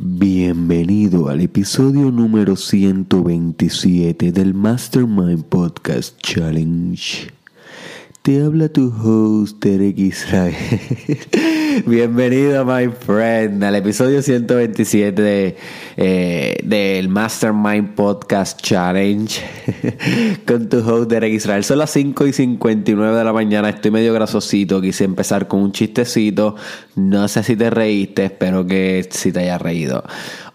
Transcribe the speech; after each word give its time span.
Bienvenido 0.00 1.28
al 1.28 1.40
episodio 1.40 2.12
número 2.12 2.54
127 2.54 4.30
del 4.30 4.54
Mastermind 4.54 5.42
Podcast 5.46 6.16
Challenge. 6.22 7.32
Te 8.22 8.40
habla 8.44 8.68
tu 8.68 8.94
host 8.96 9.60
Derek 9.60 9.98
Israel. 9.98 10.54
Bienvenido, 11.86 12.64
my 12.64 12.88
friend, 12.88 13.62
al 13.62 13.74
episodio 13.76 14.22
127 14.22 15.20
de, 15.20 15.56
eh, 15.96 16.58
del 16.64 17.08
Mastermind 17.08 17.94
Podcast 17.94 18.60
Challenge 18.62 19.40
con 20.46 20.68
tu 20.68 20.78
host 20.78 21.10
Derek 21.10 21.32
Israel. 21.32 21.62
Son 21.64 21.78
las 21.78 21.90
5 21.90 22.26
y 22.26 22.32
59 22.32 23.16
de 23.16 23.24
la 23.24 23.32
mañana. 23.32 23.68
Estoy 23.68 23.90
medio 23.90 24.14
grasosito. 24.14 24.80
Quise 24.80 25.04
empezar 25.04 25.46
con 25.46 25.60
un 25.60 25.72
chistecito. 25.72 26.56
No 26.96 27.28
sé 27.28 27.42
si 27.42 27.56
te 27.56 27.70
reíste. 27.70 28.24
Espero 28.24 28.66
que 28.66 29.06
sí 29.10 29.30
te 29.30 29.40
haya 29.40 29.58
reído. 29.58 30.02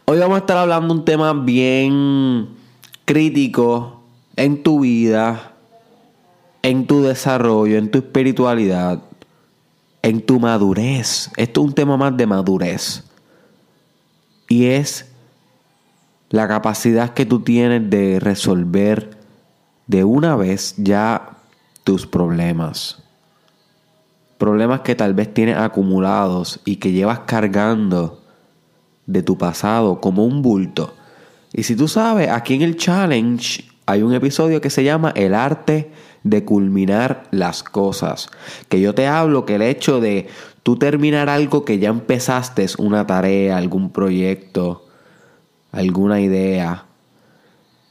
Hoy 0.05 0.17
vamos 0.17 0.35
a 0.35 0.40
estar 0.40 0.58
hablando 0.58 0.94
un 0.94 1.05
tema 1.05 1.34
bien 1.34 2.49
crítico 3.05 4.03
en 4.35 4.63
tu 4.63 4.81
vida, 4.81 5.53
en 6.63 6.88
tu 6.88 7.03
desarrollo, 7.03 7.77
en 7.77 7.91
tu 7.91 7.99
espiritualidad 7.99 9.03
en 10.03 10.21
tu 10.21 10.39
madurez. 10.39 11.31
Esto 11.35 11.62
es 11.62 11.67
un 11.67 11.73
tema 11.73 11.98
más 11.98 12.16
de 12.16 12.27
madurez. 12.27 13.03
Y 14.48 14.66
es 14.66 15.09
la 16.30 16.48
capacidad 16.48 17.13
que 17.13 17.25
tú 17.25 17.39
tienes 17.39 17.89
de 17.89 18.20
resolver 18.20 19.17
de 19.88 20.03
una 20.03 20.35
vez 20.35 20.75
ya 20.77 21.38
tus 21.84 22.05
problemas. 22.05 23.02
Problemas 24.38 24.81
que 24.81 24.94
tal 24.94 25.13
vez 25.13 25.34
tienes 25.34 25.58
acumulados 25.58 26.59
y 26.66 26.75
que 26.75 26.91
llevas 26.91 27.20
cargando 27.22 28.22
de 29.05 29.23
tu 29.23 29.38
pasado 29.38 30.02
como 30.02 30.25
un 30.25 30.41
bulto. 30.41 30.94
Y 31.53 31.63
si 31.63 31.75
tú 31.75 31.88
sabes, 31.88 32.30
aquí 32.30 32.55
en 32.55 32.63
el 32.63 32.75
challenge 32.75 33.63
hay 33.86 34.02
un 34.02 34.14
episodio 34.14 34.62
que 34.62 34.70
se 34.70 34.84
llama 34.84 35.12
El 35.16 35.34
arte 35.34 35.92
de 36.23 36.45
culminar 36.45 37.23
las 37.31 37.64
cosas. 37.64 38.30
Que 38.70 38.80
yo 38.80 38.95
te 38.95 39.08
hablo 39.08 39.45
que 39.45 39.56
el 39.56 39.62
hecho 39.62 40.00
de 40.00 40.28
tú 40.64 40.78
terminar 40.78 41.30
algo 41.30 41.66
que 41.66 41.80
ya 41.80 41.90
empezaste, 41.90 42.66
una 42.78 43.06
tarea, 43.06 43.58
algún 43.58 43.92
proyecto, 43.92 44.86
alguna 45.72 46.22
idea, 46.22 46.86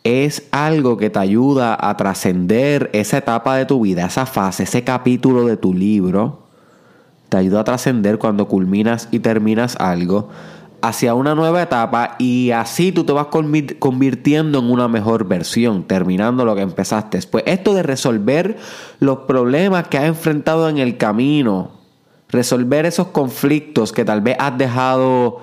es 0.05 0.49
algo 0.51 0.97
que 0.97 1.11
te 1.11 1.19
ayuda 1.19 1.77
a 1.79 1.97
trascender 1.97 2.91
esa 2.93 3.19
etapa 3.19 3.57
de 3.57 3.67
tu 3.67 3.83
vida, 3.83 4.07
esa 4.07 4.27
fase, 4.27 4.65
ese 4.65 4.83
capítulo 4.83 5.47
de 5.47 5.57
tu 5.57 5.75
libro. 5.75 6.43
Te 7.29 7.37
ayuda 7.37 7.61
a 7.61 7.65
trascender 7.65 8.19
cuando 8.19 8.49
culminas 8.49 9.09
y 9.11 9.21
terminas 9.21 9.77
algo 9.77 10.29
hacia 10.83 11.15
una 11.15 11.37
nueva 11.37 11.63
etapa 11.63 12.17
y 12.19 12.51
así 12.51 12.91
tú 12.91 13.05
te 13.05 13.13
vas 13.13 13.29
convirtiendo 13.29 14.59
en 14.59 14.71
una 14.71 14.89
mejor 14.89 15.27
versión, 15.27 15.85
terminando 15.85 16.45
lo 16.45 16.57
que 16.57 16.63
empezaste. 16.63 17.21
Pues 17.31 17.45
esto 17.47 17.73
de 17.73 17.85
resolver 17.85 18.59
los 18.99 19.19
problemas 19.21 19.87
que 19.87 19.99
has 19.99 20.05
enfrentado 20.05 20.69
en 20.69 20.79
el 20.79 20.97
camino, 20.97 21.71
resolver 22.29 22.85
esos 22.85 23.09
conflictos 23.09 23.93
que 23.93 24.05
tal 24.05 24.23
vez 24.23 24.37
has 24.41 24.59
dejado 24.59 25.41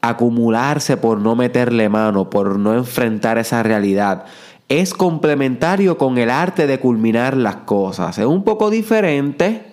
acumularse 0.00 0.96
por 0.96 1.20
no 1.20 1.36
meterle 1.36 1.88
mano, 1.88 2.28
por 2.28 2.58
no 2.58 2.74
enfrentar 2.74 3.38
esa 3.38 3.62
realidad, 3.62 4.24
es 4.68 4.92
complementario 4.92 5.98
con 5.98 6.18
el 6.18 6.30
arte 6.30 6.66
de 6.66 6.80
culminar 6.80 7.36
las 7.36 7.56
cosas. 7.56 8.18
Es 8.18 8.26
un 8.26 8.42
poco 8.42 8.70
diferente, 8.70 9.64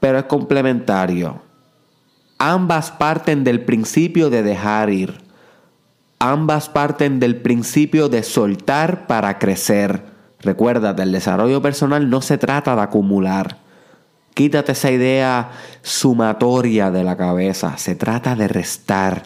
pero 0.00 0.18
es 0.18 0.24
complementario. 0.24 1.51
Ambas 2.44 2.90
parten 2.90 3.44
del 3.44 3.60
principio 3.60 4.28
de 4.28 4.42
dejar 4.42 4.90
ir. 4.90 5.14
Ambas 6.18 6.68
parten 6.68 7.20
del 7.20 7.36
principio 7.36 8.08
de 8.08 8.24
soltar 8.24 9.06
para 9.06 9.38
crecer. 9.38 10.02
Recuerda, 10.40 10.90
el 11.00 11.12
desarrollo 11.12 11.62
personal 11.62 12.10
no 12.10 12.20
se 12.20 12.38
trata 12.38 12.74
de 12.74 12.82
acumular. 12.82 13.58
Quítate 14.34 14.72
esa 14.72 14.90
idea 14.90 15.52
sumatoria 15.82 16.90
de 16.90 17.04
la 17.04 17.16
cabeza. 17.16 17.78
Se 17.78 17.94
trata 17.94 18.34
de 18.34 18.48
restar. 18.48 19.22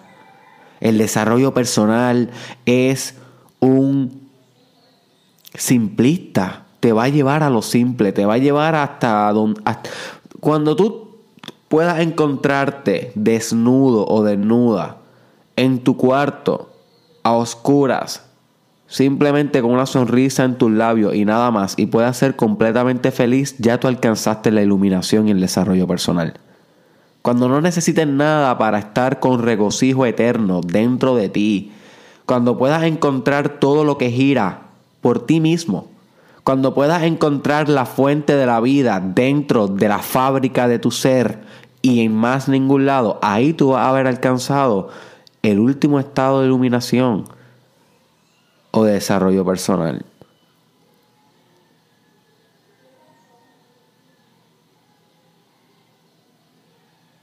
El 0.80 0.98
desarrollo 0.98 1.54
personal 1.54 2.28
es 2.66 3.14
un 3.60 4.28
simplista. 5.54 6.66
Te 6.80 6.92
va 6.92 7.04
a 7.04 7.08
llevar 7.08 7.42
a 7.42 7.48
lo 7.48 7.62
simple. 7.62 8.12
Te 8.12 8.26
va 8.26 8.34
a 8.34 8.38
llevar 8.38 8.74
hasta 8.74 9.32
donde... 9.32 9.62
Cuando 10.38 10.76
tú 10.76 11.05
puedas 11.68 12.00
encontrarte 12.00 13.12
desnudo 13.14 14.06
o 14.06 14.22
desnuda 14.22 14.98
en 15.56 15.82
tu 15.82 15.96
cuarto, 15.96 16.70
a 17.22 17.32
oscuras, 17.32 18.22
simplemente 18.86 19.60
con 19.60 19.72
una 19.72 19.86
sonrisa 19.86 20.44
en 20.44 20.56
tus 20.56 20.70
labios 20.70 21.14
y 21.14 21.24
nada 21.24 21.50
más, 21.50 21.74
y 21.76 21.86
puedas 21.86 22.16
ser 22.16 22.36
completamente 22.36 23.10
feliz, 23.10 23.56
ya 23.58 23.80
tú 23.80 23.88
alcanzaste 23.88 24.52
la 24.52 24.62
iluminación 24.62 25.26
y 25.26 25.32
el 25.32 25.40
desarrollo 25.40 25.86
personal. 25.88 26.34
Cuando 27.22 27.48
no 27.48 27.60
necesites 27.60 28.06
nada 28.06 28.56
para 28.58 28.78
estar 28.78 29.18
con 29.18 29.42
regocijo 29.42 30.06
eterno 30.06 30.60
dentro 30.60 31.16
de 31.16 31.28
ti, 31.28 31.72
cuando 32.26 32.56
puedas 32.56 32.84
encontrar 32.84 33.58
todo 33.58 33.82
lo 33.82 33.98
que 33.98 34.10
gira 34.10 34.68
por 35.00 35.26
ti 35.26 35.40
mismo, 35.40 35.88
cuando 36.46 36.74
puedas 36.74 37.02
encontrar 37.02 37.68
la 37.68 37.86
fuente 37.86 38.36
de 38.36 38.46
la 38.46 38.60
vida 38.60 39.00
dentro 39.00 39.66
de 39.66 39.88
la 39.88 39.98
fábrica 39.98 40.68
de 40.68 40.78
tu 40.78 40.92
ser 40.92 41.40
y 41.82 42.04
en 42.04 42.14
más 42.14 42.48
ningún 42.48 42.86
lado, 42.86 43.18
ahí 43.20 43.52
tú 43.52 43.70
vas 43.70 43.84
a 43.84 43.88
haber 43.88 44.06
alcanzado 44.06 44.88
el 45.42 45.58
último 45.58 45.98
estado 45.98 46.40
de 46.40 46.46
iluminación 46.46 47.24
o 48.70 48.84
de 48.84 48.92
desarrollo 48.92 49.44
personal. 49.44 50.06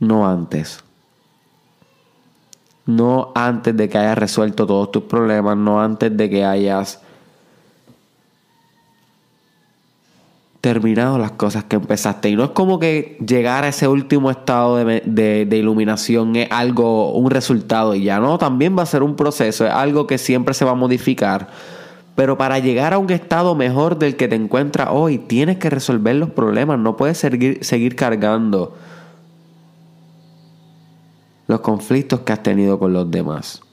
No 0.01 0.27
antes. 0.27 0.83
No 2.85 3.31
antes 3.35 3.77
de 3.77 3.87
que 3.87 3.97
hayas 3.97 4.17
resuelto 4.17 4.67
todos 4.67 4.91
tus 4.91 5.03
problemas, 5.03 5.55
no 5.55 5.81
antes 5.81 6.17
de 6.17 6.29
que 6.29 6.43
hayas 6.43 6.99
terminado 10.63 11.17
las 11.17 11.31
cosas 11.31 11.65
que 11.65 11.75
empezaste. 11.75 12.29
Y 12.29 12.37
no 12.37 12.45
es 12.45 12.49
como 12.51 12.79
que 12.79 13.17
llegar 13.27 13.65
a 13.65 13.67
ese 13.67 13.89
último 13.89 14.31
estado 14.31 14.77
de, 14.77 15.47
iluminación 15.51 16.37
es 16.37 16.49
algo, 16.51 17.11
un 17.11 17.29
resultado 17.31 17.95
y 17.95 18.03
ya 18.03 18.21
no, 18.21 18.37
también 18.37 18.77
va 18.77 18.83
a 18.83 18.85
ser 18.85 19.03
un 19.03 19.17
proceso, 19.17 19.65
es 19.65 19.73
algo 19.73 20.07
que 20.07 20.17
siempre 20.17 20.53
se 20.53 20.63
va 20.63 20.71
a 20.71 20.75
modificar. 20.75 21.49
Pero 22.15 22.37
para 22.37 22.59
llegar 22.59 22.93
a 22.93 22.97
un 22.97 23.11
estado 23.11 23.55
mejor 23.55 23.99
del 23.99 24.15
que 24.15 24.29
te 24.29 24.35
encuentras 24.35 24.87
hoy, 24.89 25.17
tienes 25.17 25.57
que 25.57 25.69
resolver 25.69 26.15
los 26.15 26.29
problemas, 26.29 26.79
no 26.79 26.95
puedes 26.95 27.17
seguir, 27.17 27.57
seguir 27.65 27.97
cargando 27.97 28.73
los 31.45 31.59
conflictos 31.59 32.21
que 32.21 32.31
has 32.31 32.41
tenido 32.41 32.79
con 32.79 32.93
los 32.93 33.11
demás. 33.11 33.63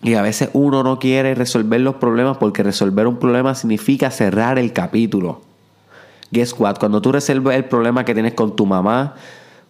Y 0.00 0.14
a 0.14 0.22
veces 0.22 0.48
uno 0.54 0.82
no 0.82 0.98
quiere 0.98 1.34
resolver 1.34 1.82
los 1.82 1.96
problemas 1.96 2.38
porque 2.38 2.62
resolver 2.62 3.06
un 3.06 3.18
problema 3.18 3.54
significa 3.54 4.10
cerrar 4.10 4.58
el 4.58 4.72
capítulo. 4.72 5.42
Guess 6.34 6.56
what? 6.58 6.78
Cuando 6.80 7.00
tú 7.00 7.12
resuelves 7.12 7.54
el 7.54 7.66
problema 7.66 8.04
que 8.04 8.12
tienes 8.12 8.34
con 8.34 8.56
tu 8.56 8.66
mamá, 8.66 9.14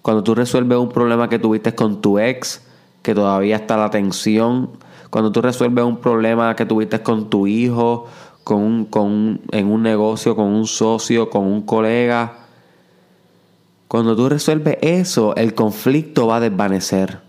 cuando 0.00 0.24
tú 0.24 0.34
resuelves 0.34 0.78
un 0.78 0.88
problema 0.88 1.28
que 1.28 1.38
tuviste 1.38 1.74
con 1.74 2.00
tu 2.00 2.18
ex, 2.18 2.62
que 3.02 3.14
todavía 3.14 3.56
está 3.56 3.76
la 3.76 3.90
tensión, 3.90 4.70
cuando 5.10 5.30
tú 5.30 5.42
resuelves 5.42 5.84
un 5.84 5.98
problema 5.98 6.56
que 6.56 6.64
tuviste 6.64 7.02
con 7.02 7.28
tu 7.28 7.46
hijo, 7.46 8.06
con 8.44 8.86
con 8.86 9.42
en 9.52 9.66
un 9.70 9.82
negocio, 9.82 10.34
con 10.34 10.46
un 10.46 10.66
socio, 10.66 11.28
con 11.28 11.44
un 11.44 11.60
colega, 11.66 12.44
cuando 13.86 14.16
tú 14.16 14.30
resuelves 14.30 14.78
eso, 14.80 15.36
el 15.36 15.54
conflicto 15.54 16.28
va 16.28 16.36
a 16.36 16.40
desvanecer. 16.40 17.20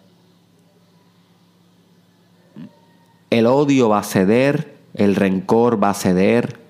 El 3.29 3.47
odio 3.47 3.90
va 3.90 3.99
a 3.99 4.03
ceder, 4.03 4.78
el 4.93 5.17
rencor 5.17 5.84
va 5.84 5.90
a 5.90 5.93
ceder, 5.93 6.65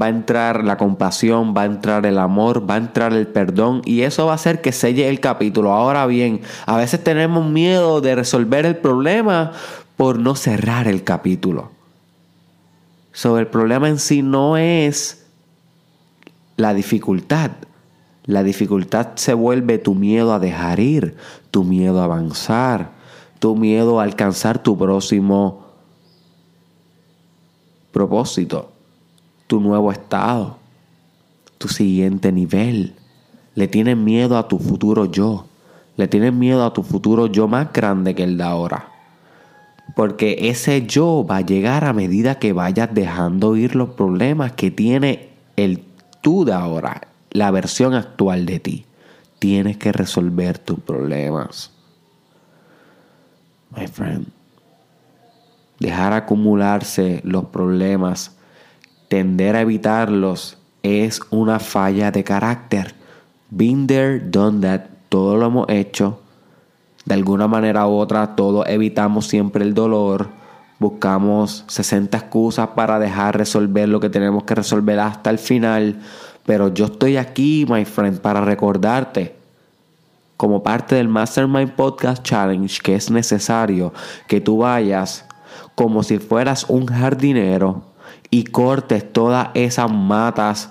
va 0.00 0.06
a 0.06 0.10
entrar 0.10 0.64
la 0.64 0.76
compasión, 0.76 1.54
va 1.56 1.62
a 1.62 1.66
entrar 1.66 2.06
el 2.06 2.18
amor, 2.18 2.68
va 2.68 2.74
a 2.74 2.78
entrar 2.78 3.12
el 3.12 3.26
perdón 3.26 3.82
y 3.84 4.02
eso 4.02 4.26
va 4.26 4.32
a 4.32 4.36
hacer 4.36 4.60
que 4.60 4.72
selle 4.72 5.08
el 5.08 5.20
capítulo. 5.20 5.72
Ahora 5.72 6.06
bien, 6.06 6.40
a 6.66 6.76
veces 6.76 7.02
tenemos 7.04 7.46
miedo 7.46 8.00
de 8.00 8.14
resolver 8.14 8.64
el 8.64 8.76
problema 8.76 9.52
por 9.96 10.18
no 10.18 10.34
cerrar 10.34 10.88
el 10.88 11.04
capítulo. 11.04 11.70
Sobre 13.12 13.42
el 13.42 13.48
problema 13.48 13.88
en 13.88 13.98
sí 13.98 14.22
no 14.22 14.56
es 14.56 15.26
la 16.56 16.72
dificultad. 16.72 17.50
La 18.24 18.42
dificultad 18.42 19.08
se 19.16 19.34
vuelve 19.34 19.78
tu 19.78 19.94
miedo 19.94 20.32
a 20.32 20.38
dejar 20.38 20.80
ir, 20.80 21.16
tu 21.50 21.64
miedo 21.64 22.00
a 22.00 22.04
avanzar, 22.04 22.92
tu 23.40 23.56
miedo 23.56 24.00
a 24.00 24.04
alcanzar 24.04 24.62
tu 24.62 24.78
próximo 24.78 25.66
propósito 27.90 28.71
tu 29.52 29.60
nuevo 29.60 29.92
estado, 29.92 30.56
tu 31.58 31.68
siguiente 31.68 32.32
nivel. 32.32 32.94
Le 33.54 33.68
tienes 33.68 33.98
miedo 33.98 34.38
a 34.38 34.48
tu 34.48 34.58
futuro 34.58 35.04
yo. 35.04 35.44
Le 35.98 36.08
tienes 36.08 36.32
miedo 36.32 36.64
a 36.64 36.72
tu 36.72 36.82
futuro 36.82 37.26
yo 37.26 37.48
más 37.48 37.70
grande 37.70 38.14
que 38.14 38.24
el 38.24 38.38
de 38.38 38.44
ahora. 38.44 38.88
Porque 39.94 40.48
ese 40.48 40.86
yo 40.86 41.26
va 41.30 41.36
a 41.36 41.40
llegar 41.42 41.84
a 41.84 41.92
medida 41.92 42.38
que 42.38 42.54
vayas 42.54 42.94
dejando 42.94 43.54
ir 43.54 43.76
los 43.76 43.90
problemas 43.90 44.52
que 44.52 44.70
tiene 44.70 45.28
el 45.56 45.84
tú 46.22 46.46
de 46.46 46.54
ahora, 46.54 47.08
la 47.30 47.50
versión 47.50 47.92
actual 47.92 48.46
de 48.46 48.58
ti. 48.58 48.86
Tienes 49.38 49.76
que 49.76 49.92
resolver 49.92 50.56
tus 50.56 50.80
problemas. 50.80 51.72
My 53.76 53.86
friend. 53.86 54.28
Dejar 55.78 56.14
acumularse 56.14 57.20
los 57.22 57.44
problemas, 57.48 58.34
tender 59.12 59.56
a 59.56 59.60
evitarlos, 59.60 60.56
es 60.82 61.20
una 61.28 61.58
falla 61.58 62.10
de 62.10 62.24
carácter. 62.24 62.94
Been 63.50 63.86
there, 63.86 64.20
done 64.20 64.66
that. 64.66 64.86
Todo 65.10 65.36
lo 65.36 65.48
hemos 65.48 65.68
hecho. 65.68 66.22
De 67.04 67.12
alguna 67.12 67.46
manera 67.46 67.86
u 67.86 67.90
otra, 67.90 68.34
todos 68.34 68.66
evitamos 68.66 69.26
siempre 69.26 69.64
el 69.64 69.74
dolor. 69.74 70.28
Buscamos 70.78 71.66
60 71.66 72.16
excusas 72.16 72.68
para 72.68 72.98
dejar 72.98 73.36
resolver 73.36 73.86
lo 73.86 74.00
que 74.00 74.08
tenemos 74.08 74.44
que 74.44 74.54
resolver 74.54 74.98
hasta 74.98 75.28
el 75.28 75.38
final. 75.38 76.00
Pero 76.46 76.72
yo 76.72 76.86
estoy 76.86 77.18
aquí, 77.18 77.66
my 77.68 77.84
friend, 77.84 78.18
para 78.18 78.40
recordarte, 78.40 79.36
como 80.38 80.62
parte 80.62 80.94
del 80.94 81.08
Mastermind 81.08 81.72
Podcast 81.72 82.22
Challenge, 82.22 82.80
que 82.82 82.94
es 82.94 83.10
necesario 83.10 83.92
que 84.26 84.40
tú 84.40 84.56
vayas 84.56 85.26
como 85.74 86.02
si 86.02 86.18
fueras 86.18 86.64
un 86.70 86.86
jardinero 86.86 87.91
y 88.32 88.44
cortes 88.44 89.12
todas 89.12 89.50
esas 89.52 89.92
matas 89.92 90.70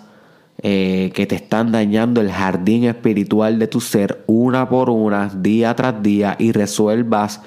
eh, 0.63 1.11
que 1.13 1.27
te 1.27 1.35
están 1.35 1.71
dañando 1.71 2.19
el 2.19 2.31
jardín 2.31 2.85
espiritual 2.85 3.59
de 3.59 3.67
tu 3.67 3.79
ser 3.79 4.23
una 4.25 4.67
por 4.67 4.89
una, 4.89 5.29
día 5.29 5.75
tras 5.75 6.01
día, 6.01 6.35
y 6.39 6.53
resuelvas 6.53 7.41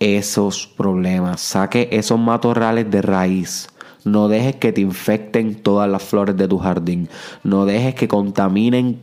esos 0.00 0.66
problemas. 0.66 1.40
Saque 1.40 1.88
esos 1.92 2.18
matorrales 2.18 2.90
de 2.90 3.00
raíz. 3.00 3.68
No 4.04 4.26
dejes 4.26 4.56
que 4.56 4.72
te 4.72 4.80
infecten 4.80 5.54
todas 5.54 5.88
las 5.88 6.02
flores 6.02 6.36
de 6.36 6.48
tu 6.48 6.58
jardín. 6.58 7.08
No 7.44 7.64
dejes 7.64 7.94
que 7.94 8.08
contaminen 8.08 8.98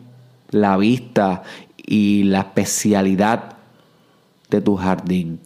la 0.50 0.76
vista 0.76 1.44
y 1.78 2.24
la 2.24 2.40
especialidad 2.40 3.56
de 4.50 4.60
tu 4.60 4.76
jardín. 4.76 5.40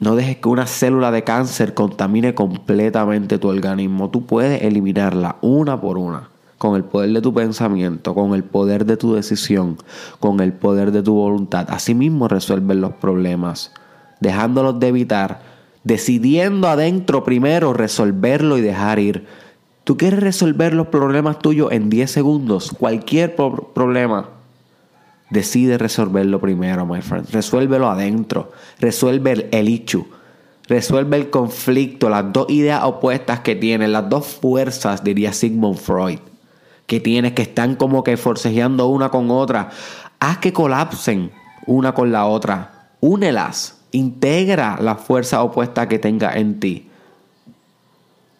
No 0.00 0.16
dejes 0.16 0.38
que 0.38 0.48
una 0.48 0.66
célula 0.66 1.10
de 1.10 1.24
cáncer 1.24 1.74
contamine 1.74 2.34
completamente 2.34 3.38
tu 3.38 3.48
organismo. 3.48 4.08
Tú 4.08 4.24
puedes 4.24 4.62
eliminarla 4.62 5.36
una 5.42 5.78
por 5.78 5.98
una. 5.98 6.30
Con 6.56 6.74
el 6.74 6.84
poder 6.84 7.10
de 7.10 7.20
tu 7.20 7.34
pensamiento, 7.34 8.14
con 8.14 8.34
el 8.34 8.42
poder 8.42 8.86
de 8.86 8.96
tu 8.96 9.14
decisión, 9.14 9.76
con 10.18 10.40
el 10.40 10.54
poder 10.54 10.90
de 10.90 11.02
tu 11.02 11.14
voluntad. 11.14 11.66
Asimismo 11.68 12.28
resuelves 12.28 12.78
los 12.78 12.94
problemas. 12.94 13.74
Dejándolos 14.20 14.80
de 14.80 14.88
evitar. 14.88 15.42
Decidiendo 15.84 16.68
adentro 16.68 17.22
primero 17.22 17.74
resolverlo 17.74 18.56
y 18.56 18.62
dejar 18.62 18.98
ir. 19.00 19.26
Tú 19.84 19.98
quieres 19.98 20.20
resolver 20.20 20.72
los 20.72 20.86
problemas 20.86 21.38
tuyos 21.40 21.72
en 21.72 21.90
10 21.90 22.10
segundos. 22.10 22.70
Cualquier 22.78 23.36
problema 23.36 24.39
Decide 25.30 25.78
resolverlo 25.78 26.40
primero, 26.40 26.84
my 26.84 27.00
friend. 27.00 27.30
Resuélvelo 27.30 27.88
adentro. 27.88 28.50
Resuelve 28.80 29.48
el, 29.52 29.68
hecho. 29.68 30.04
Resuelve 30.68 31.16
el 31.16 31.30
conflicto, 31.30 32.10
las 32.10 32.32
dos 32.32 32.50
ideas 32.50 32.82
opuestas 32.82 33.40
que 33.40 33.54
tienes, 33.54 33.88
las 33.90 34.08
dos 34.08 34.26
fuerzas, 34.26 35.04
diría 35.04 35.32
Sigmund 35.32 35.78
Freud, 35.78 36.18
que 36.86 36.98
tienes, 36.98 37.32
que 37.32 37.42
están 37.42 37.76
como 37.76 38.02
que 38.02 38.16
forcejeando 38.16 38.88
una 38.88 39.10
con 39.10 39.30
otra. 39.30 39.70
Haz 40.18 40.38
que 40.38 40.52
colapsen 40.52 41.30
una 41.66 41.94
con 41.94 42.10
la 42.10 42.26
otra. 42.26 42.88
Únelas. 42.98 43.76
Integra 43.92 44.78
la 44.80 44.96
fuerza 44.96 45.42
opuesta 45.42 45.88
que 45.88 46.00
tenga 46.00 46.32
en 46.32 46.58
ti. 46.58 46.88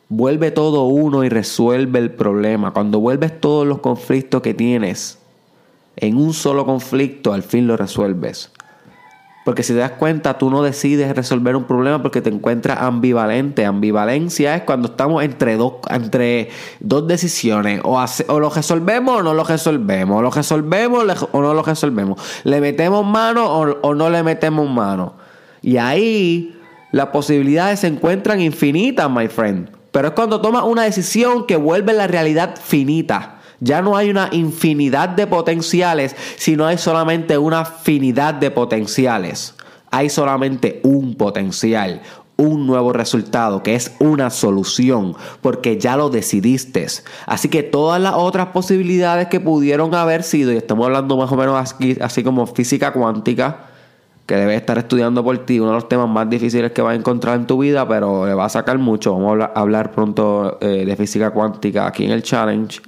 Vuelve 0.08 0.50
todo 0.50 0.86
uno 0.86 1.22
y 1.22 1.28
resuelve 1.28 2.00
el 2.00 2.10
problema. 2.10 2.72
Cuando 2.72 2.98
vuelves 2.98 3.40
todos 3.40 3.64
los 3.64 3.78
conflictos 3.78 4.42
que 4.42 4.54
tienes 4.54 5.19
en 5.96 6.16
un 6.16 6.32
solo 6.32 6.64
conflicto, 6.66 7.32
al 7.32 7.42
fin 7.42 7.66
lo 7.66 7.76
resuelves. 7.76 8.50
Porque 9.44 9.62
si 9.62 9.72
te 9.72 9.78
das 9.78 9.92
cuenta, 9.92 10.36
tú 10.36 10.50
no 10.50 10.62
decides 10.62 11.14
resolver 11.16 11.56
un 11.56 11.64
problema 11.64 12.02
porque 12.02 12.20
te 12.20 12.28
encuentras 12.28 12.82
ambivalente. 12.82 13.64
Ambivalencia 13.64 14.54
es 14.54 14.62
cuando 14.62 14.88
estamos 14.88 15.24
entre 15.24 15.56
dos, 15.56 15.74
entre 15.88 16.50
dos 16.80 17.08
decisiones. 17.08 17.80
O, 17.84 17.98
o 18.28 18.38
lo 18.38 18.50
resolvemos 18.50 19.20
o 19.20 19.22
no 19.22 19.32
lo 19.32 19.42
resolvemos. 19.42 20.18
O 20.18 20.22
lo 20.22 20.30
resolvemos 20.30 21.26
o 21.32 21.40
no 21.40 21.54
lo 21.54 21.62
resolvemos. 21.62 22.20
Le 22.44 22.60
metemos 22.60 23.04
mano 23.04 23.46
o, 23.46 23.80
o 23.80 23.94
no 23.94 24.10
le 24.10 24.22
metemos 24.22 24.68
mano. 24.68 25.14
Y 25.62 25.78
ahí 25.78 26.56
las 26.92 27.06
posibilidades 27.06 27.80
se 27.80 27.86
encuentran 27.86 28.40
infinitas, 28.40 29.10
my 29.10 29.28
friend. 29.28 29.70
Pero 29.90 30.08
es 30.08 30.14
cuando 30.14 30.40
tomas 30.42 30.64
una 30.64 30.82
decisión 30.82 31.46
que 31.46 31.56
vuelve 31.56 31.94
la 31.94 32.06
realidad 32.06 32.56
finita. 32.62 33.39
Ya 33.60 33.82
no 33.82 33.96
hay 33.96 34.10
una 34.10 34.28
infinidad 34.32 35.10
de 35.10 35.26
potenciales, 35.26 36.16
sino 36.36 36.66
hay 36.66 36.78
solamente 36.78 37.36
una 37.36 37.64
finidad 37.64 38.34
de 38.34 38.50
potenciales. 38.50 39.54
Hay 39.90 40.08
solamente 40.08 40.80
un 40.82 41.14
potencial, 41.14 42.00
un 42.36 42.66
nuevo 42.66 42.92
resultado, 42.92 43.62
que 43.62 43.74
es 43.74 43.94
una 43.98 44.30
solución, 44.30 45.14
porque 45.42 45.78
ya 45.78 45.96
lo 45.96 46.08
decidiste. 46.08 46.86
Así 47.26 47.48
que 47.48 47.62
todas 47.62 48.00
las 48.00 48.14
otras 48.14 48.46
posibilidades 48.48 49.28
que 49.28 49.40
pudieron 49.40 49.94
haber 49.94 50.22
sido, 50.22 50.52
y 50.52 50.56
estamos 50.56 50.86
hablando 50.86 51.18
más 51.18 51.30
o 51.30 51.36
menos 51.36 51.56
así, 51.56 51.98
así 52.00 52.22
como 52.22 52.46
física 52.46 52.92
cuántica, 52.92 53.66
que 54.24 54.36
debes 54.36 54.56
estar 54.56 54.78
estudiando 54.78 55.22
por 55.22 55.44
ti, 55.44 55.58
uno 55.58 55.70
de 55.70 55.74
los 55.74 55.88
temas 55.88 56.08
más 56.08 56.30
difíciles 56.30 56.72
que 56.72 56.80
vas 56.80 56.92
a 56.92 56.94
encontrar 56.94 57.36
en 57.36 57.46
tu 57.46 57.58
vida, 57.58 57.86
pero 57.86 58.24
le 58.24 58.32
va 58.32 58.46
a 58.46 58.48
sacar 58.48 58.78
mucho. 58.78 59.12
Vamos 59.12 59.40
a 59.40 59.60
hablar, 59.60 59.90
pronto 59.90 60.56
eh, 60.60 60.84
de 60.86 60.96
física 60.96 61.32
cuántica 61.32 61.88
aquí 61.88 62.04
en 62.04 62.12
el 62.12 62.22
challenge. 62.22 62.80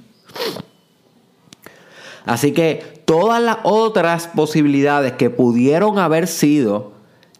Así 2.25 2.53
que 2.53 3.01
todas 3.05 3.41
las 3.41 3.57
otras 3.63 4.27
posibilidades 4.27 5.13
que 5.13 5.29
pudieron 5.29 5.99
haber 5.99 6.27
sido 6.27 6.93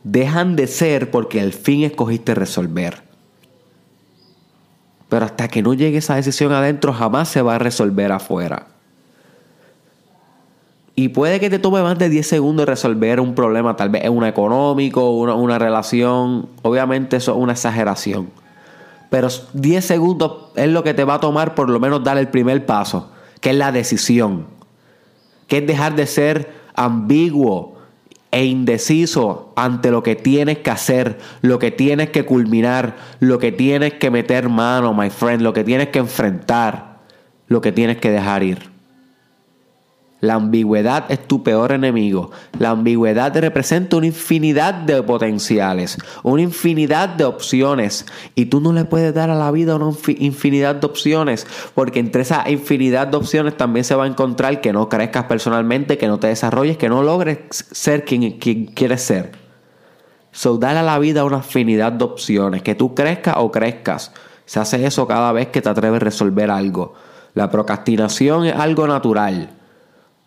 dejan 0.03 0.55
de 0.55 0.67
ser 0.67 1.11
porque 1.11 1.39
al 1.39 1.53
fin 1.53 1.83
escogiste 1.83 2.35
resolver. 2.35 3.03
Pero 5.09 5.25
hasta 5.25 5.47
que 5.47 5.61
no 5.61 5.73
llegue 5.73 5.99
esa 5.99 6.15
decisión 6.15 6.51
adentro 6.51 6.91
jamás 6.91 7.29
se 7.29 7.41
va 7.41 7.55
a 7.55 7.59
resolver 7.59 8.11
afuera. 8.11 8.67
Y 10.95 11.09
puede 11.09 11.39
que 11.39 11.49
te 11.49 11.59
tome 11.59 11.81
más 11.81 11.97
de 11.97 12.09
10 12.09 12.27
segundos 12.27 12.67
resolver 12.67 13.19
un 13.19 13.33
problema, 13.33 13.75
tal 13.75 13.89
vez 13.89 14.03
es 14.03 14.09
un 14.09 14.25
económico, 14.25 15.11
una, 15.11 15.33
una 15.33 15.57
relación. 15.57 16.49
Obviamente 16.61 17.17
eso 17.17 17.31
es 17.31 17.37
una 17.37 17.53
exageración. 17.53 18.42
Pero 19.13 19.27
10 19.53 19.85
segundos 19.85 20.49
es 20.55 20.69
lo 20.69 20.83
que 20.83 20.95
te 20.95 21.03
va 21.03 21.13
a 21.13 21.19
tomar 21.19 21.53
por 21.53 21.69
lo 21.69 21.79
menos 21.79 22.03
dar 22.03 22.17
el 22.17 22.29
primer 22.29 22.65
paso, 22.65 23.11
que 23.41 23.51
es 23.51 23.55
la 23.55 23.71
decisión 23.71 24.47
que 25.47 25.59
es 25.59 25.67
dejar 25.67 25.95
de 25.95 26.07
ser 26.07 26.51
ambiguo 26.73 27.77
e 28.31 28.45
indeciso 28.45 29.53
ante 29.55 29.91
lo 29.91 30.01
que 30.01 30.15
tienes 30.15 30.57
que 30.57 30.71
hacer, 30.71 31.19
lo 31.41 31.59
que 31.59 31.69
tienes 31.69 32.09
que 32.09 32.25
culminar, 32.25 32.95
lo 33.19 33.37
que 33.37 33.51
tienes 33.51 33.93
que 33.93 34.09
meter 34.09 34.49
mano, 34.49 34.95
my 34.95 35.11
friend, 35.11 35.43
lo 35.43 35.53
que 35.53 35.63
tienes 35.63 35.89
que 35.89 35.99
enfrentar, 35.99 37.01
lo 37.45 37.61
que 37.61 37.71
tienes 37.71 37.97
que 37.97 38.09
dejar 38.09 38.41
ir. 38.41 38.72
La 40.23 40.35
ambigüedad 40.35 41.03
es 41.09 41.27
tu 41.27 41.43
peor 41.43 41.73
enemigo. 41.73 42.31
La 42.57 42.69
ambigüedad 42.69 43.35
representa 43.35 43.97
una 43.97 44.05
infinidad 44.05 44.73
de 44.73 45.03
potenciales, 45.03 45.97
una 46.23 46.41
infinidad 46.41 47.09
de 47.09 47.25
opciones. 47.25 48.05
Y 48.33 48.45
tú 48.45 48.61
no 48.61 48.71
le 48.71 48.85
puedes 48.85 49.13
dar 49.13 49.29
a 49.29 49.35
la 49.35 49.51
vida 49.51 49.75
una 49.75 49.93
infinidad 50.19 50.75
de 50.75 50.87
opciones, 50.87 51.45
porque 51.75 51.99
entre 51.99 52.21
esa 52.21 52.49
infinidad 52.49 53.07
de 53.07 53.17
opciones 53.17 53.57
también 53.57 53.83
se 53.83 53.95
va 53.95 54.05
a 54.05 54.07
encontrar 54.07 54.61
que 54.61 54.71
no 54.71 54.87
crezcas 54.87 55.25
personalmente, 55.25 55.97
que 55.97 56.07
no 56.07 56.19
te 56.19 56.27
desarrolles, 56.27 56.77
que 56.77 56.87
no 56.87 57.03
logres 57.03 57.39
ser 57.49 58.05
quien, 58.05 58.39
quien 58.39 58.67
quieres 58.67 59.01
ser. 59.01 59.33
So, 60.31 60.57
dale 60.57 60.79
a 60.79 60.83
la 60.83 60.99
vida 60.99 61.25
una 61.25 61.39
infinidad 61.39 61.91
de 61.91 62.05
opciones, 62.05 62.61
que 62.61 62.75
tú 62.75 62.95
crezcas 62.95 63.35
o 63.39 63.51
crezcas. 63.51 64.13
Se 64.45 64.61
hace 64.61 64.85
eso 64.85 65.05
cada 65.05 65.33
vez 65.33 65.47
que 65.47 65.61
te 65.61 65.67
atreves 65.67 65.97
a 65.97 66.05
resolver 66.05 66.49
algo. 66.49 66.93
La 67.33 67.49
procrastinación 67.49 68.45
es 68.45 68.55
algo 68.55 68.87
natural. 68.87 69.59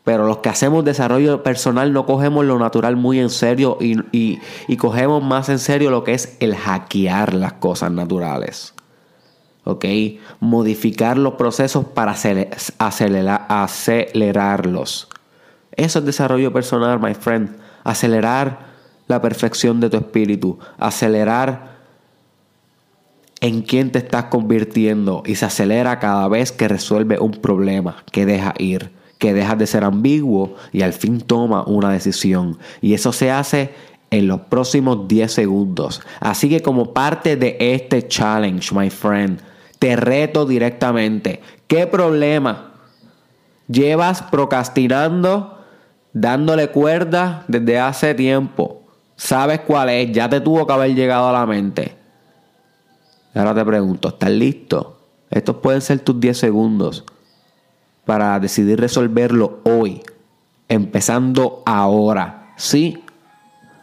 Pero 0.06 0.25
los 0.25 0.38
que 0.38 0.48
hacemos 0.48 0.84
desarrollo 0.84 1.42
personal 1.42 1.92
no 1.92 2.06
cogemos 2.06 2.44
lo 2.44 2.60
natural 2.60 2.94
muy 2.94 3.18
en 3.18 3.28
serio 3.28 3.76
y, 3.80 4.38
cogemos 4.76 5.20
más 5.20 5.48
en 5.48 5.58
serio 5.58 5.90
lo 5.90 6.04
que 6.04 6.14
es 6.14 6.36
el 6.38 6.54
hackear 6.54 7.34
las 7.34 7.54
cosas 7.54 7.90
naturales. 7.90 8.72
¿Ok? 9.64 9.84
Modificar 10.38 11.18
los 11.18 11.34
procesos 11.34 11.86
para 11.86 12.12
acelerar, 12.12 13.46
acelerarlos. 13.48 15.08
Eso 15.72 15.98
es 15.98 16.04
desarrollo 16.04 16.52
personal, 16.52 17.00
my 17.00 17.14
friend. 17.14 17.56
Acelerar 17.82 18.60
la 19.08 19.20
perfección 19.20 19.80
de 19.80 19.90
tu 19.90 19.96
espíritu. 19.96 20.56
Acelerar 20.78 21.78
en 23.40 23.62
quién 23.62 23.90
te 23.90 23.98
estás 23.98 24.26
convirtiendo. 24.26 25.25
Y 25.26 25.34
se 25.34 25.46
acelera 25.46 25.98
cada 25.98 26.28
vez 26.28 26.52
que 26.52 26.68
resuelve 26.68 27.18
un 27.18 27.32
problema 27.32 28.04
que 28.12 28.25
deja 28.25 28.54
ir 28.58 28.94
que 29.26 29.35
dejas 29.35 29.59
de 29.59 29.66
ser 29.66 29.83
ambiguo 29.83 30.54
y 30.71 30.83
al 30.83 30.92
fin 30.92 31.21
toma 31.21 31.64
una 31.64 31.90
decisión. 31.90 32.59
Y 32.80 32.95
eso 32.95 33.12
se 33.12 33.33
hace 33.33 33.75
en 34.12 34.28
los 34.28 34.42
próximos 34.42 35.09
10 35.09 35.33
segundos. 35.33 36.00
Así 36.21 36.49
que 36.49 36.62
como 36.62 36.95
parte 36.95 37.35
de 37.35 37.56
este 37.59 38.06
challenge, 38.06 38.73
my 38.73 38.88
friend, 38.88 39.40
te 39.80 39.97
reto 39.97 40.47
directamente. 40.47 41.40
¿Qué 41.66 41.88
problema 41.88 42.75
llevas 43.66 44.23
procrastinando, 44.23 45.59
dándole 46.12 46.68
cuerda 46.68 47.45
desde 47.49 47.80
hace 47.80 48.14
tiempo? 48.14 48.83
¿Sabes 49.16 49.59
cuál 49.66 49.88
es? 49.88 50.12
Ya 50.12 50.28
te 50.28 50.40
tuvo 50.40 50.68
que 50.68 50.73
haber 50.73 50.95
llegado 50.95 51.26
a 51.26 51.33
la 51.33 51.47
mente. 51.47 51.97
Ahora 53.35 53.56
te 53.56 53.64
pregunto, 53.64 54.06
¿estás 54.06 54.30
listo? 54.30 55.00
Estos 55.33 55.56
pueden 55.56 55.80
ser 55.80 55.99
tus 55.99 56.21
10 56.21 56.38
segundos 56.38 57.04
para 58.06 58.38
decidir 58.38 58.80
resolverlo 58.80 59.58
hoy, 59.64 60.00
empezando 60.68 61.62
ahora. 61.66 62.54
¿Sí 62.56 63.04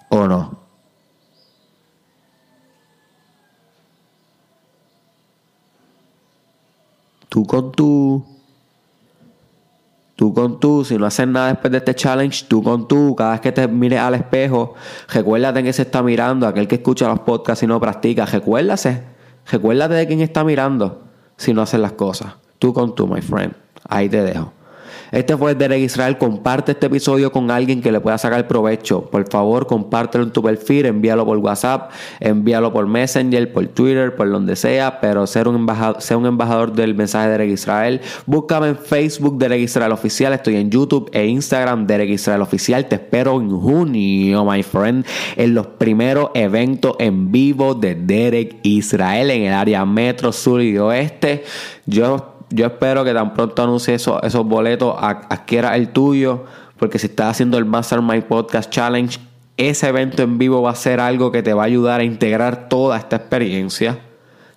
o 0.09 0.27
no? 0.27 0.63
Tú 7.27 7.45
con 7.45 7.71
tú, 7.71 8.23
tú 10.15 10.33
con 10.33 10.59
tú, 10.59 10.85
si 10.85 10.97
no 10.97 11.05
haces 11.05 11.27
nada 11.27 11.47
después 11.47 11.71
de 11.71 11.79
este 11.79 11.95
challenge, 11.95 12.45
tú 12.47 12.63
con 12.63 12.87
tú, 12.87 13.15
cada 13.15 13.31
vez 13.31 13.41
que 13.41 13.51
te 13.51 13.67
mires 13.67 13.99
al 13.99 14.13
espejo, 14.13 14.75
recuérdate 15.09 15.63
que 15.63 15.73
se 15.73 15.81
está 15.81 16.01
mirando, 16.01 16.47
aquel 16.47 16.67
que 16.67 16.75
escucha 16.75 17.07
los 17.09 17.19
podcasts 17.21 17.63
y 17.63 17.67
no 17.67 17.79
practica, 17.79 18.25
recuérdase, 18.25 19.03
recuérdate 19.51 19.95
de 19.95 20.07
quién 20.07 20.21
está 20.21 20.43
mirando 20.43 21.01
si 21.35 21.53
no 21.53 21.63
haces 21.63 21.79
las 21.79 21.93
cosas. 21.93 22.35
Tú 22.59 22.71
con 22.71 22.93
tú, 22.95 23.07
my 23.07 23.21
friend. 23.21 23.62
Ahí 23.89 24.09
te 24.09 24.21
dejo. 24.21 24.53
Este 25.13 25.37
fue 25.37 25.53
Derek 25.53 25.79
Israel. 25.79 26.17
Comparte 26.17 26.71
este 26.71 26.87
episodio 26.87 27.31
con 27.31 27.51
alguien 27.51 27.83
que 27.83 27.91
le 27.91 27.99
pueda 27.99 28.17
sacar 28.17 28.47
provecho. 28.47 29.11
Por 29.11 29.29
favor, 29.29 29.67
compártelo 29.67 30.23
en 30.23 30.31
tu 30.31 30.41
perfil, 30.41 30.87
envíalo 30.87 31.23
por 31.23 31.37
WhatsApp, 31.37 31.91
envíalo 32.19 32.73
por 32.73 32.87
Messenger, 32.87 33.53
por 33.53 33.67
Twitter, 33.67 34.15
por 34.15 34.27
donde 34.27 34.55
sea, 34.55 34.99
pero 34.99 35.27
ser 35.27 35.47
un 35.47 35.55
embajador, 35.55 36.01
sea 36.01 36.17
un 36.17 36.25
embajador 36.25 36.73
del 36.73 36.95
mensaje 36.95 37.27
de 37.27 37.31
Derek 37.33 37.51
Israel. 37.51 38.01
Búscame 38.25 38.69
en 38.69 38.77
Facebook 38.77 39.37
Derek 39.37 39.61
Israel 39.61 39.91
Oficial. 39.91 40.33
Estoy 40.33 40.55
en 40.55 40.71
YouTube 40.71 41.11
e 41.13 41.27
Instagram 41.27 41.85
Derek 41.85 42.09
Israel 42.09 42.41
Oficial. 42.41 42.87
Te 42.87 42.95
espero 42.95 43.39
en 43.39 43.51
junio, 43.51 44.43
my 44.45 44.63
friend, 44.63 45.05
en 45.35 45.53
los 45.53 45.67
primeros 45.67 46.31
eventos 46.33 46.95
en 46.97 47.31
vivo 47.31 47.75
de 47.75 47.93
Derek 47.93 48.55
Israel 48.63 49.29
en 49.29 49.43
el 49.43 49.53
área 49.53 49.85
metro, 49.85 50.31
sur 50.31 50.59
y 50.59 50.75
oeste. 50.79 51.43
Yo 51.85 52.32
yo 52.53 52.67
espero 52.67 53.03
que 53.03 53.13
tan 53.13 53.33
pronto 53.33 53.63
anuncie 53.63 53.95
esos, 53.95 54.21
esos 54.21 54.45
boletos, 54.45 54.95
adquiera 54.99 55.75
el 55.75 55.89
tuyo, 55.89 56.43
porque 56.77 56.99
si 56.99 57.07
estás 57.07 57.31
haciendo 57.31 57.57
el 57.57 57.65
Mastermind 57.65 58.25
Podcast 58.25 58.69
Challenge, 58.69 59.19
ese 59.57 59.87
evento 59.87 60.21
en 60.21 60.37
vivo 60.37 60.61
va 60.61 60.71
a 60.71 60.75
ser 60.75 60.99
algo 60.99 61.31
que 61.31 61.41
te 61.41 61.53
va 61.53 61.63
a 61.63 61.65
ayudar 61.65 62.01
a 62.01 62.03
integrar 62.03 62.69
toda 62.69 62.97
esta 62.97 63.15
experiencia. 63.15 63.99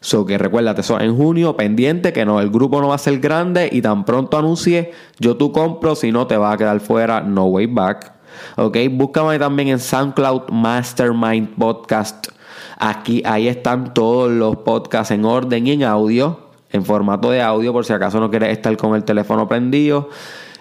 So 0.00 0.26
que 0.26 0.36
recuérdate, 0.36 0.82
eso 0.82 1.00
en 1.00 1.16
junio, 1.16 1.56
pendiente, 1.56 2.12
que 2.12 2.26
no, 2.26 2.40
el 2.40 2.50
grupo 2.50 2.82
no 2.82 2.88
va 2.88 2.96
a 2.96 2.98
ser 2.98 3.18
grande 3.18 3.70
y 3.72 3.80
tan 3.80 4.04
pronto 4.04 4.36
anuncie, 4.36 4.92
yo 5.18 5.38
tú 5.38 5.50
compro, 5.50 5.94
si 5.94 6.12
no 6.12 6.26
te 6.26 6.36
va 6.36 6.52
a 6.52 6.56
quedar 6.58 6.80
fuera, 6.80 7.22
no 7.22 7.46
way 7.46 7.66
back. 7.66 8.12
Ok, 8.56 8.76
búscame 8.90 9.38
también 9.38 9.68
en 9.68 9.78
SoundCloud 9.78 10.50
Mastermind 10.50 11.56
Podcast. 11.56 12.28
Aquí, 12.78 13.22
ahí 13.24 13.48
están 13.48 13.94
todos 13.94 14.30
los 14.30 14.56
podcasts 14.56 15.12
en 15.12 15.24
orden 15.24 15.66
y 15.66 15.72
en 15.72 15.84
audio 15.84 16.45
en 16.76 16.84
formato 16.84 17.30
de 17.30 17.42
audio 17.42 17.72
por 17.72 17.84
si 17.84 17.92
acaso 17.92 18.20
no 18.20 18.30
quieres 18.30 18.50
estar 18.50 18.76
con 18.76 18.94
el 18.94 19.04
teléfono 19.04 19.48
prendido. 19.48 20.08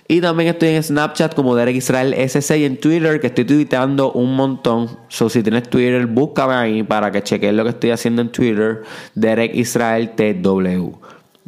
Y 0.07 0.21
también 0.21 0.49
estoy 0.49 0.69
en 0.69 0.83
Snapchat 0.83 1.33
como 1.33 1.55
Derek 1.55 1.75
Israel 1.75 2.13
S6 2.13 2.59
y 2.59 2.65
en 2.65 2.79
Twitter 2.79 3.19
que 3.19 3.27
estoy 3.27 3.43
tuiteando 3.43 4.11
un 4.11 4.35
montón. 4.35 4.99
So 5.07 5.29
si 5.29 5.41
tienes 5.41 5.67
Twitter, 5.67 6.05
búscame 6.05 6.53
ahí 6.53 6.83
para 6.83 7.11
que 7.11 7.23
cheques 7.23 7.51
lo 7.53 7.63
que 7.63 7.71
estoy 7.71 7.89
haciendo 7.89 8.21
en 8.21 8.31
Twitter. 8.31 8.83
Derek 9.15 9.55
Israel 9.55 10.11
TW. 10.11 10.91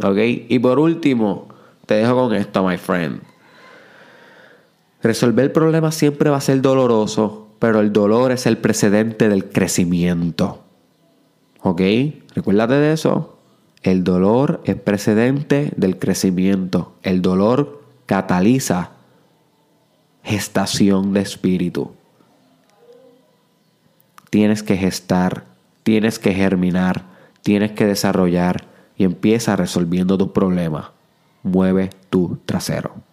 ¿Ok? 0.04 0.18
Y 0.50 0.58
por 0.58 0.80
último, 0.80 1.50
te 1.86 1.96
dejo 1.96 2.16
con 2.16 2.34
esto, 2.34 2.64
my 2.64 2.78
friend. 2.78 3.22
Resolver 5.04 5.46
el 5.46 5.52
problema 5.52 5.92
siempre 5.92 6.32
va 6.32 6.38
a 6.38 6.42
ser 6.42 6.60
doloroso, 6.62 7.50
pero 7.60 7.80
el 7.80 7.94
dolor 7.94 8.32
es 8.32 8.48
el 8.48 8.58
precedente 8.58 9.30
del 9.30 9.50
crecimiento. 9.50 10.64
¿Ok? 11.62 11.82
Recuérdate 12.34 12.74
de 12.74 12.94
eso. 12.94 13.37
El 13.84 14.04
dolor 14.04 14.62
es 14.66 14.76
precedente 14.76 15.72
del 15.78 15.98
crecimiento. 16.00 16.94
El 17.04 17.22
dolor 17.22 17.84
cataliza 18.06 18.92
gestación 20.24 21.14
de 21.14 21.22
espíritu. 21.22 21.92
Tienes 24.30 24.62
que 24.62 24.76
gestar, 24.76 25.46
tienes 25.84 26.20
que 26.20 26.34
germinar, 26.34 27.04
tienes 27.44 27.72
que 27.72 27.86
desarrollar 27.86 28.66
y 28.98 29.06
empieza 29.06 29.56
resolviendo 29.56 30.18
tus 30.18 30.32
problemas. 30.32 30.88
Mueve 31.44 31.92
tu 32.10 32.40
trasero. 32.46 33.07